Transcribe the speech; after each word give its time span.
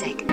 music. 0.00 0.27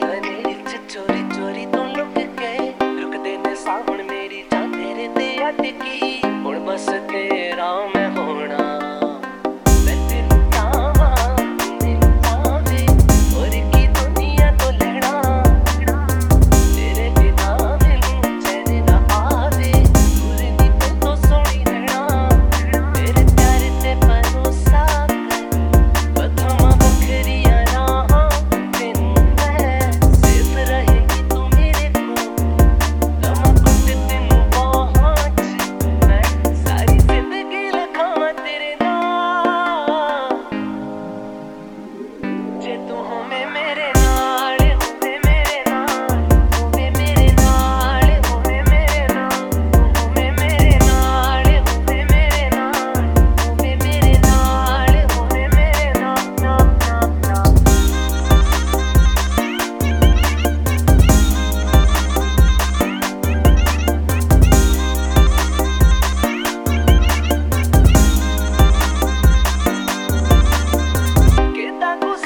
ਹਨੇਰੀ 0.00 0.54
ਚ 0.62 0.76
ਚੋਰੀ 0.88 1.22
ਚੋਰੀ 1.36 1.66
ਤੋਂ 1.66 1.84
ਲੁੱਕ 1.86 2.18
ਕੇ 2.38 2.56
ਰੁਕਦੇ 3.02 3.36
ਨੇ 3.38 3.54
ਸਾਹਮਣੇ 3.54 4.02
ਮੇਰੀ 4.02 4.42
ਜਾਂ 4.52 4.66
ਤੇਰੇ 4.68 5.08
ਤੇ 5.16 5.28
ਅਟਕੀ 5.48 6.07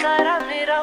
that 0.02 0.26
need 0.26 0.46
made 0.48 0.68
up. 0.68 0.81